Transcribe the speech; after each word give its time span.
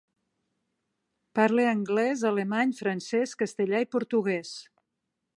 Parla 1.39 1.65
anglès, 1.71 2.23
alemany, 2.29 2.73
francès, 2.79 3.35
castellà 3.43 3.83
i 3.85 3.89
portuguès. 3.97 4.55